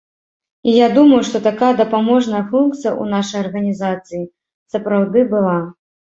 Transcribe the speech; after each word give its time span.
І 0.69 0.71
я 0.77 0.85
думаю, 0.95 1.19
што 1.27 1.41
такая 1.47 1.69
дапаможная 1.81 2.41
функцыя 2.51 2.91
ў 3.01 3.13
нашай 3.13 3.39
арганізацыі 3.45 4.23
сапраўды 4.73 5.29
была. 5.37 5.55